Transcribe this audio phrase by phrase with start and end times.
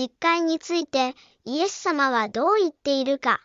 [0.00, 1.14] 実会について
[1.44, 3.42] イエス様はどう言っているか。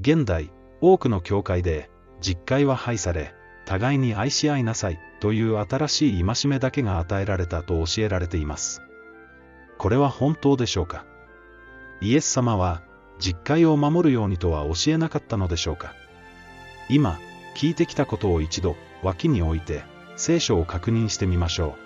[0.00, 1.90] 現代、多くの教会で、
[2.20, 3.32] 実会は廃され、
[3.64, 8.82] 互いに愛し合いなさいという新しい戒めだけが与えられたと教えられています。
[9.78, 11.06] これは本当でしょうか
[12.00, 12.82] イエス様は、
[13.20, 15.94] 実会を守るようにとは教えなかったのでしょうか
[16.88, 17.20] 今、
[17.54, 19.84] 聞いてきたことを一度、脇に置いて、
[20.16, 21.76] 聖書を確認してみましょ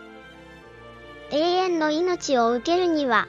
[1.33, 1.35] う。
[1.35, 3.29] 永遠の命を受けるには、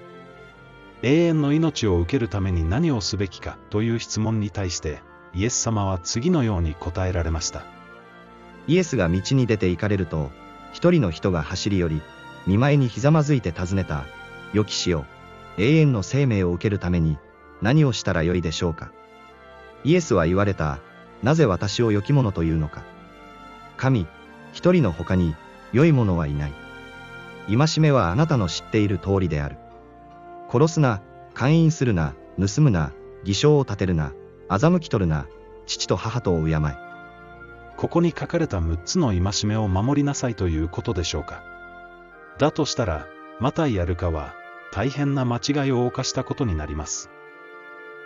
[1.02, 5.02] 永遠の命を受けるために何をすべきかという質問に対して、
[5.34, 7.64] イエス様は次のように答えられました。
[8.68, 10.30] イエスが道に出て行かれると、
[10.74, 12.02] 一人の人が走り寄り、
[12.46, 14.04] 見舞いにひざまずいて尋ねた、
[14.54, 15.06] 良き死よ、
[15.58, 17.18] 永遠の生命を受けるために、
[17.62, 18.92] 何をしたらよいでしょうか。
[19.84, 20.80] イエスは言われた、
[21.24, 22.84] なぜ私を良き者というのか。
[23.78, 24.06] 神、
[24.52, 25.36] 一人の他に、
[25.72, 26.54] 良い者はいない。
[27.48, 29.58] 戒めはあなたの知っている通りである。
[30.52, 31.02] 殺すな、
[31.34, 32.92] 勧誘するな、盗むな、
[33.24, 34.14] 偽証を立てるな、
[34.50, 35.28] 欺き取るな、
[35.68, 36.60] 父と母とを敬え。
[37.78, 41.44] ここに書かれた6つの戒めを守りなさいということでしょうか。
[42.40, 43.08] だとしたら、
[43.40, 44.34] マタイやルカは、
[44.72, 47.10] 大変な間違いを犯したことになります。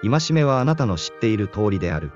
[0.04, 2.12] 戒めはあなたの知っている通りである。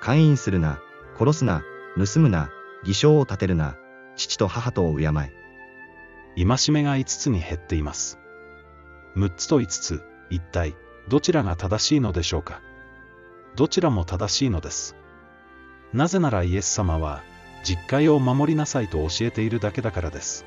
[0.00, 0.78] 勧誘するな、
[1.18, 1.62] 殺すな、
[1.96, 2.50] 盗むな、
[2.84, 3.76] 偽証を立てるな、
[4.16, 5.10] 父と母とを敬え。
[6.36, 8.19] 戒めが5つに減っています。
[9.16, 10.76] 6つと5つ、一体、
[11.08, 12.60] どちらが正しいのでしょうか？
[13.56, 14.96] どちらも正しいのです。
[15.92, 17.22] なぜならイエス様は、
[17.64, 20.44] 実戒を守りなさいと教えているだけだからです。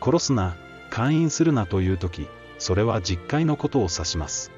[0.00, 0.56] 殺すな、
[0.90, 4.50] 勧誘するなという時、それは実戒のことを指します。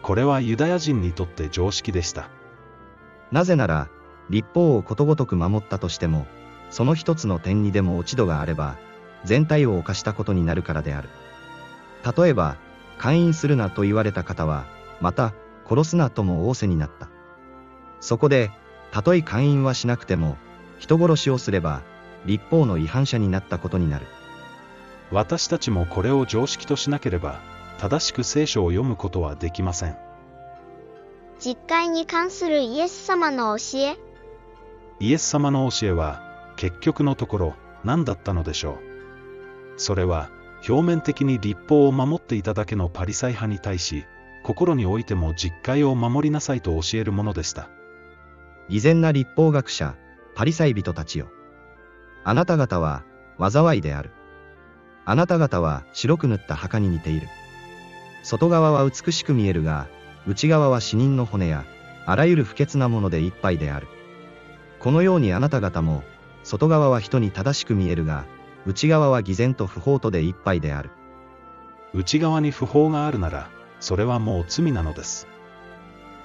[0.00, 2.28] これはユダヤ人にとって常識でした。
[3.30, 3.88] なぜなら、
[4.30, 6.26] 立法をことごとく守ったとしても、
[6.70, 8.76] その一つの点にでも落ち度があれば、
[9.24, 11.10] 全体を犯したことになるからである。
[12.04, 12.56] 例えば、
[12.98, 14.66] 勧誘するなと言われた方は、
[15.00, 15.32] また、
[15.66, 17.08] 殺すなとも仰せになった。
[18.00, 18.50] そこで、
[18.90, 20.36] たとえ勧誘はしなくても、
[20.78, 21.82] 人殺しをすれば、
[22.26, 24.06] 立法の違反者になったことになる。
[25.10, 27.40] 私たちもこれを常識としなければ、
[27.78, 29.96] 正しく聖書を読むことはできません。
[31.38, 33.96] 実会に関するイエス様の教え
[35.00, 36.22] イエス様の教えは、
[36.56, 38.78] 結局のところ、何だったのでしょう。
[39.76, 40.30] それは、
[40.66, 44.06] 表面的に立法を守っていただけのパリサイ派に対し、
[44.42, 47.68] 心においても実戒を守りなさいと教えるものでした。
[48.68, 49.94] 偽善な立法学者、
[50.34, 51.28] パリサイ人たちよ。
[52.24, 53.04] あなた方は、
[53.38, 54.10] 災いである。
[55.04, 57.28] あなた方は白く塗った墓に似ている。
[58.22, 59.86] 外側は美しく見えるが、
[60.26, 61.66] 内側は死人の骨や、
[62.06, 63.86] あらゆる不潔なものでいっぱいである。
[64.78, 66.02] このようにあなた方も、
[66.42, 68.24] 外側は人に正しく見えるが、
[68.66, 70.90] 内側は偽善と不法とでいっぱいである。
[71.92, 73.48] 内側に不法があるなら、
[73.80, 75.28] それはもう罪なのです。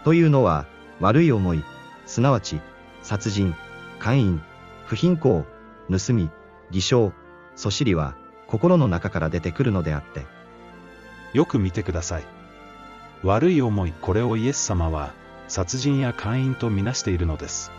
[0.04, 0.66] というのは、
[1.00, 1.64] 悪い思い、
[2.06, 2.62] すなわち、
[3.02, 3.54] 殺人、
[4.00, 4.42] 姦淫、
[4.86, 5.46] 不貧困、
[5.90, 6.30] 盗み、
[6.72, 7.14] 偽証、
[7.56, 8.16] そしりは、
[8.48, 10.26] 心の中から出てくるのであって。
[11.34, 12.24] よく見てください。
[13.24, 15.14] 悪い思い、これをイエス様は、
[15.48, 17.72] 殺人や姦淫とみなしているのです。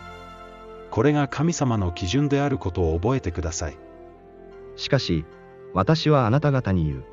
[0.91, 3.77] これが神様の基準であることを覚えてください。
[4.75, 5.25] しかし、
[5.73, 7.03] 私はあなた方に言う。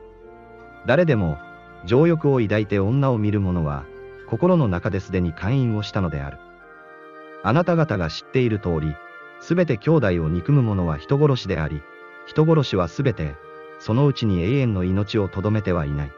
[0.87, 1.39] 誰でも、
[1.85, 3.85] 情欲を抱いて女を見る者は、
[4.29, 6.39] 心の中ですでに勧誘をしたのである。
[7.43, 8.95] あなた方が知っている通り、
[9.41, 11.83] すべて兄弟を憎む者は人殺しであり、
[12.27, 13.37] 人殺しはすべて、
[13.79, 16.13] そのうちに永遠の命をとどめてはいない。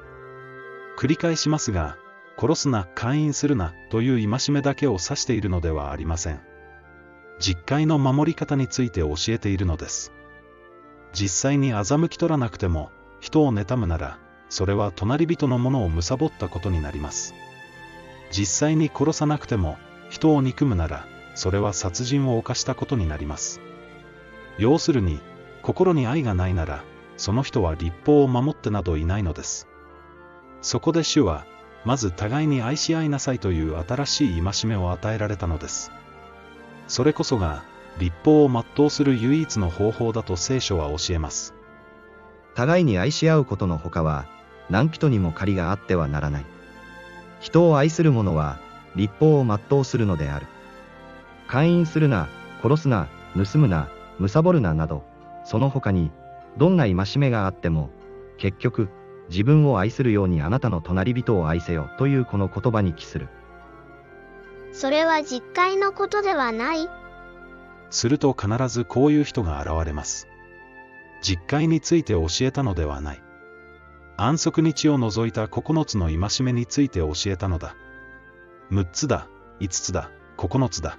[0.98, 1.96] 繰り返しますが、
[2.38, 6.40] 殺すな、勧誘するな、という戒めだけを指しているのではありません。
[7.38, 10.12] 実会の守り方について教えているのです。
[11.12, 12.91] 実際に欺き取らなくても、
[13.21, 17.34] 人を妬むなら、それは隣人のものを貪ったことになります。
[18.31, 19.78] 実際に殺さなくても、
[20.09, 23.60] 人を憎むなら、それは殺人を犯したことになります。
[24.59, 25.21] 要するに、
[25.62, 26.84] 心に愛がないなら、
[27.16, 29.68] その人は立法を守ってなどいないのです。
[30.63, 31.45] そこで主は、
[31.84, 35.91] まず互いに愛し合いなさいという新しい戒めを与えられたのです。
[36.89, 37.65] それこそが、
[38.00, 41.54] 立法を全うする唯一の方法だと聖書は教えます。
[42.54, 44.26] 互いに愛し合うことのほかは、
[44.70, 46.47] 何人にも借りがあってはならない。
[47.41, 48.58] 人を愛する者は、
[48.97, 50.47] 立法を全うするのである。
[51.47, 52.28] 勧誘するな、
[52.62, 55.04] 殺すな、盗むな、貪るななど、
[55.44, 56.10] その他に、
[56.56, 57.91] どんな戒めがあっても、
[58.38, 58.88] 結局、
[59.28, 63.28] 自分を愛するようにあなたの隣人を愛せよというこの言葉に帰する。
[64.72, 66.88] それは実会のことではない
[67.91, 70.28] すると必ずこういう人が現れます。
[71.22, 73.22] 実会について教えたのではない。
[74.16, 77.75] 安息日を除いた9つの戒めについて教えたのだ。
[78.71, 79.28] 6つだ、
[79.60, 80.98] 5つだ、9つだ。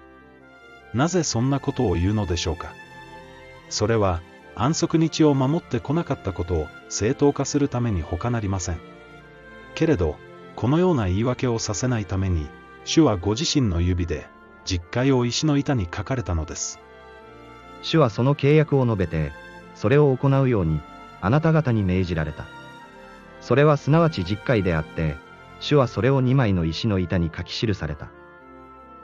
[0.93, 2.73] なぜそんなことを言うのでしょうか。
[3.69, 4.21] それは、
[4.55, 8.79] 安息日を守ってこなかったことを正当化するために他なりません。
[9.75, 10.17] けれど、
[10.55, 12.49] このような言い訳をさせないために、
[12.83, 14.27] 主はご自身の指で、
[14.71, 16.79] 実戒を石の板に書かれたのです。
[17.81, 19.33] 主はその契約を述べて、
[19.75, 20.79] それを行うように、
[21.19, 22.45] あなた方に命じられた。
[23.41, 25.17] それはすなわち実戒であって、
[25.59, 28.07] 主はそれを2枚の石の板に書き記された。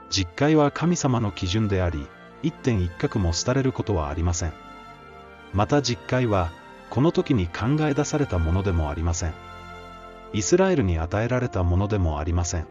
[0.09, 2.07] 実戒は神様の基準であり、
[2.43, 4.53] 一点一角も廃れることはありません。
[5.51, 6.49] また実戒は、
[6.89, 9.33] この時に考え出されたものでもありません。
[10.31, 12.67] イスラエルに与えられたものでもありません。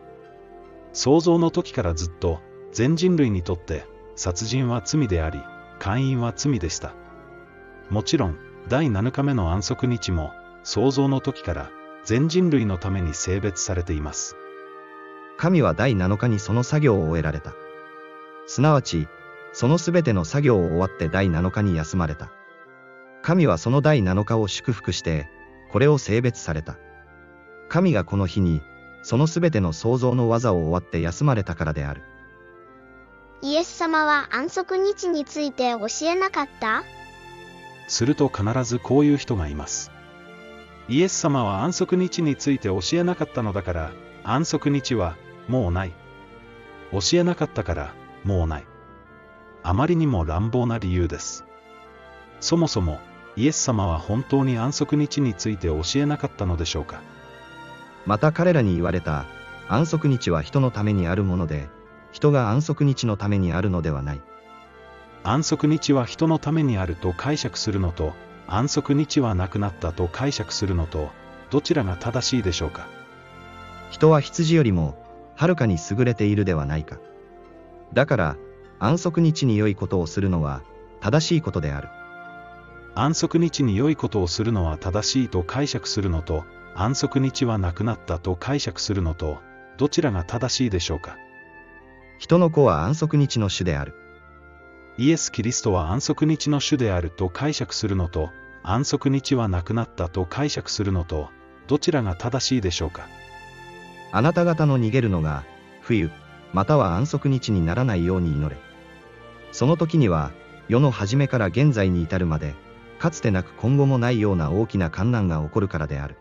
[0.95, 2.41] 創造の時からずっと、
[2.73, 3.85] 全人類にとって、
[4.17, 5.41] 殺人は罪であり、
[5.79, 6.95] 姦淫は罪でした。
[7.91, 10.33] もちろん、第7日目の安息日も、
[10.63, 11.71] 創造の時から、
[12.05, 14.37] 全人類のために性別されています。
[15.37, 17.53] 神は第7日にその作業を終えられた。
[18.47, 19.09] すなわち、
[19.53, 22.31] そのすべての作業を終わって第7日に休まれた。
[23.23, 25.29] 神はその第7日を祝福して、
[25.73, 26.77] これを性別された。
[27.69, 28.63] 神がこの日に、
[29.03, 32.03] そのすべての創造の技を終わって休まれたからである。
[33.47, 36.83] イエス様は安息日について教えなかった？
[37.87, 39.93] すると必ずこういう人がいます。
[40.89, 43.93] イエス様は安息日について教えなかったのだから、
[44.25, 45.17] 安息日は
[45.47, 45.93] もうない。
[46.91, 47.95] 教えなかったから
[48.25, 48.65] もうない。
[49.63, 51.45] あまりにも乱暴な理由です。
[52.41, 52.99] そもそも、
[53.37, 57.01] イエス様は本当に安息日について教えなかったのでしょうか？
[58.07, 59.25] また彼らに言われた、
[59.69, 61.69] 安息日は人のためにあるもので、
[62.17, 64.23] 人が安息日のためにあるのではない。
[65.23, 68.15] 安息日は人のためにあると解釈するのと、
[68.47, 71.11] 安息日はなくなったと解釈するのと、
[71.51, 72.89] どちらが正しいでしょうか？
[73.91, 74.97] 人は羊よりも、
[75.37, 76.97] はるかに優れているではないか。
[77.93, 78.37] だから、
[78.79, 80.63] 安息日に良いことをするのは、
[81.01, 81.91] 正しいことである。
[82.95, 89.37] 安息日に良いことをするのは正しいと解釈するのと、安息日はなくなったと解釈するのと、
[89.77, 91.19] どちらが正しいでしょうか？
[92.19, 93.95] 人の子は安息日の主である。
[94.97, 98.31] イエス・キリストは安息日の主であると解釈するのと、
[98.63, 101.29] 安息日はなくなったと解釈するのと、
[101.67, 103.07] どちらが正しいでしょうか？
[104.13, 105.45] あなた方の逃げるのが、
[105.83, 106.11] 冬、
[106.53, 108.57] または安息日にならないように祈れ。
[109.53, 110.33] その時には、
[110.69, 112.55] 世の初めから現在に至るまで、
[112.99, 116.17] かつてなく今後もないような大きな観難が起こるからである。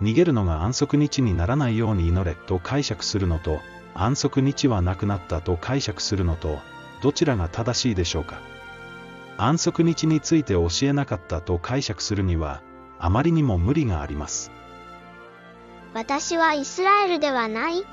[0.00, 3.60] 逃げるのが安息日にならないように祈れと解釈するのと、
[3.98, 6.58] 安息日はなくなったと解釈するのと、
[7.02, 8.40] どちらが正しいでしょうか。
[9.38, 12.62] 安息日について教えなかったと解釈するには、
[12.98, 14.50] あまりにも無理があります。
[15.94, 17.84] 私はイスラエルではない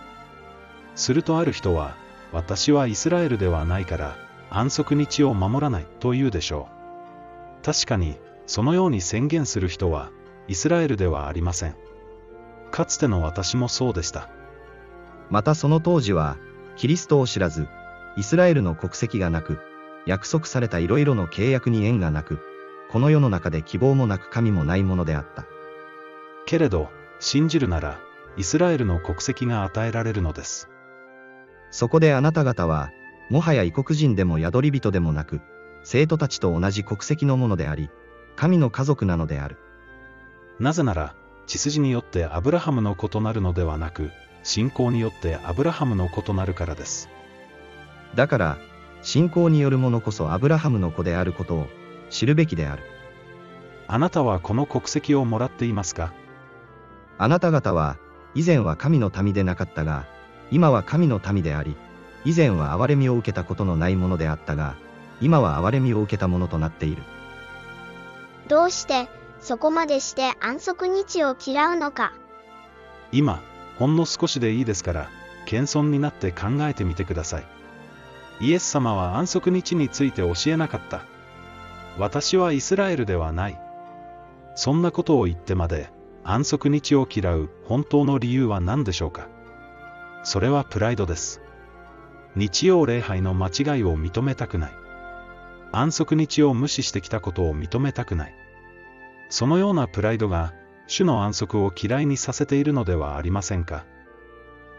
[0.96, 1.96] するとある人は、
[2.34, 4.18] 私はイスラエルではないから、
[4.50, 6.68] 安息日を守らないと言うでしょ
[7.62, 7.66] う。
[7.66, 10.12] 確かに、そのように宣言する人は、
[10.50, 11.76] イスラエルではありません。
[12.72, 14.30] かつての私もそうでした。
[15.34, 16.38] またその当時は、
[16.76, 17.68] キリストを知らず、
[18.16, 19.58] イスラエルの国籍がなく、
[20.06, 22.38] 約束されたいろいろの契約に縁がなく、
[22.92, 25.46] この世の中で希望もなく神もないものであった。
[26.46, 27.98] けれど、信じるなら、
[28.38, 30.70] イスラエルの国籍が与えられるのです。
[31.72, 32.92] そこであなた方は、
[33.32, 35.42] もはや異国人でも宿り人でもなく、
[35.84, 37.90] 生徒たちと同じ国籍のものであり、
[38.36, 39.58] 神の家族なのである。
[40.60, 41.16] なぜなら、
[41.48, 44.12] 血筋によってアブラハムの異なるのではなく、
[44.44, 47.10] 信仰によってアブラハムの異なるからです。
[48.16, 48.58] だから、
[49.02, 51.68] 信仰による者こそアブラハムの子であることを
[52.10, 52.84] 知るべきである。
[53.88, 56.14] あなたはこの国籍をもらっていますか？
[57.18, 57.98] あなた方は、
[58.36, 60.06] 以前は神の民でなかったが、
[60.52, 61.76] 今は神の民であり、
[62.26, 64.76] 以前は憐れみを受けたことのないものであったが、
[65.22, 67.04] 今は憐れみを受けたものとなっている。
[68.48, 69.08] どうして、
[69.42, 72.14] そこまでして安息日を嫌うのか？
[73.12, 73.42] 今、
[73.84, 75.10] ほんの少しでいいですから、
[75.46, 77.44] 謙遜になって考えてみてください。
[78.40, 81.02] イエス様は安息日について教えなかった。
[81.98, 83.60] 私はイスラエルではない。
[84.56, 85.90] そんなことを言ってまで、
[86.24, 89.28] 安息日を嫌う本当の理由は何でしょうか。
[90.24, 91.42] それはプライドです。
[92.38, 94.72] 日曜礼拝の間違いを認めたくない。
[95.74, 98.34] 安息日を無視してきたことを認めたくない。
[99.28, 100.54] そのようなプライドが、
[100.96, 103.84] 主の安息を嫌いにさせているのではありませんか？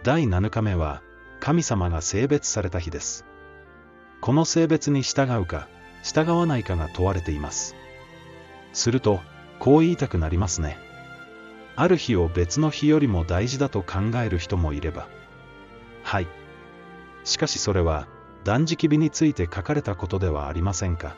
[0.04, 1.02] 第7日目は、
[1.40, 3.24] 神様が性別された日です。
[4.20, 5.66] この性別に従うか、
[6.04, 7.74] 従わないかが問われています。
[8.72, 9.22] すると、
[9.58, 10.78] こう言いたくなりますね。
[11.74, 15.08] ある日を別の日よりも大事だと考える人もいれば。
[16.04, 16.28] はい。
[17.24, 18.06] しかしそれは、
[18.44, 21.16] 断食日について書かれたことではありませんか？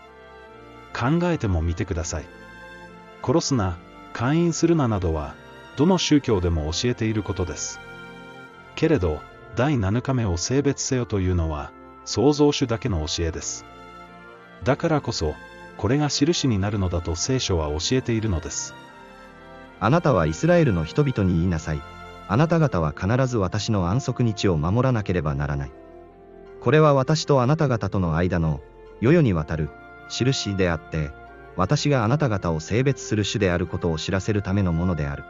[0.94, 2.24] 考えてもみてください。
[3.22, 3.76] 殺すな、
[4.16, 5.34] 勧誘するななどは、
[5.76, 7.80] どの宗教でも教えていることです。
[8.74, 9.20] けれど、
[9.56, 11.70] 第7日目を性別せよというのは、
[12.06, 13.66] 創造主だけの教えです。
[14.64, 15.34] だからこそ、
[15.76, 18.74] これが印になるのだと聖書は教えているのです。
[19.80, 21.82] あなたはイスラエルの人々に言いなさい。
[22.26, 25.72] あなた方は必ず私の安息日を守らなければならない。
[26.62, 28.62] これは私とあなた方との間の、
[29.02, 29.68] 世々にわたる、
[30.08, 31.10] 印であって、
[31.56, 35.24] 私があなた方を性別する種であることを知らせるためのものである。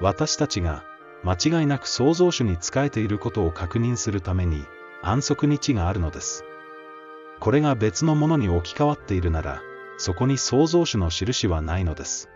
[0.00, 0.84] 私たちが、
[1.24, 4.64] 間違いなく創造主に仕えていることを確認するために、
[5.02, 6.44] 安息日があるのです。
[7.40, 9.60] これが別のものに置き換わっているなら、
[9.98, 12.28] そこに創造主の印はないのです。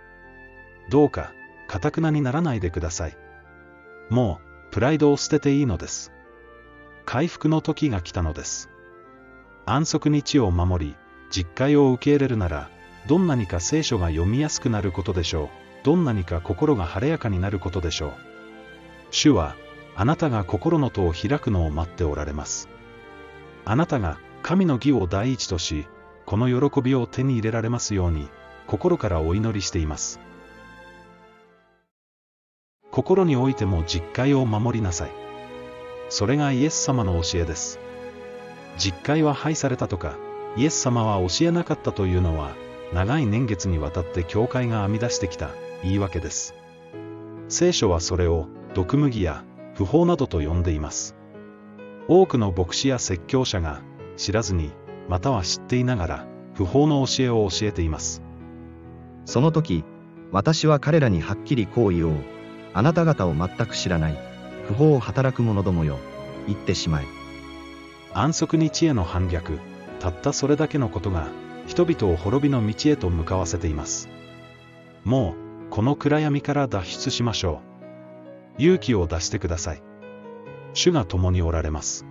[0.90, 1.32] どうか、
[1.68, 3.16] かたくなにならないでください。
[4.10, 6.12] もう、プライドを捨てていいのです。
[7.04, 8.68] 回復の時が来たのです。
[9.64, 10.96] 安息日を守り、
[11.30, 12.70] 実戒を受け入れるなら、
[13.06, 15.48] どんなにか聖書が読みやすくなることでしょう。
[15.84, 18.12] どんなにか心が晴れやかになることでしょう。
[19.10, 19.56] 主は、
[19.96, 22.68] あなたが心の戸を開くのを待っておられます。
[23.64, 25.86] あなたが神の義を第一とし、
[26.26, 28.28] この喜びを手に入れられますように、
[28.66, 30.20] 心からお祈りしています。
[32.90, 35.10] 心においても実戒を守りなさい。
[36.08, 37.78] それがイエス様の教えです。
[38.78, 40.16] 実戒は廃されたとか、
[40.56, 42.54] イエス様は教えなかったというのは、
[42.92, 45.50] 長い年月にわたって教会が編み出してきた
[45.82, 46.54] 言い訳です。
[47.48, 49.44] 聖書はそれを、毒麦や
[49.74, 51.16] 不法などと呼んでいます。
[52.08, 53.80] 多くの牧師や説教者が、
[54.16, 54.72] 知らずに、
[55.08, 58.22] または知っていながら、不法の教えを教えています。
[59.24, 59.84] その時、
[60.30, 62.14] 私は彼らにはっきりこう言おう。
[62.74, 64.18] あなた方を全く知らない、
[64.66, 65.98] 不法を働く者どもよ、
[66.46, 67.06] 言ってしまえ。
[68.14, 69.58] 安息日への反逆、
[70.00, 71.28] たったそれだけのことが、
[71.72, 74.10] 人々を滅びの道へと向かわせています。
[75.04, 75.34] も
[75.68, 77.62] う、この暗闇から脱出しましょ
[78.58, 78.62] う。
[78.62, 79.82] 勇気を出してください。
[80.74, 82.04] 主が共におられます。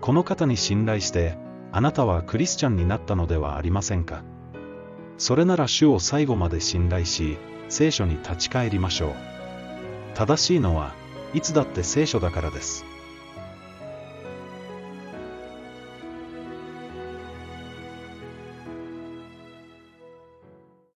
[0.00, 1.38] この方に信頼して、
[1.70, 4.24] あなたはクリスチャンになったのではありませんか。
[5.18, 7.38] それなら主を最後まで信頼し、
[7.68, 9.14] 聖書に立ち返りましょう。
[10.16, 10.94] 正しいのは、
[11.32, 12.84] いつだって聖書だからです。